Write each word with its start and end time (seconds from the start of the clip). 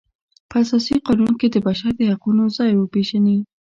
په 0.49 0.55
اساسي 0.63 0.95
قانون 1.07 1.33
کې 1.39 1.47
د 1.51 1.57
بشر 1.67 1.91
د 1.97 2.01
حقونو 2.11 2.43
ځای 2.57 2.71
وپیژني. 2.75 3.37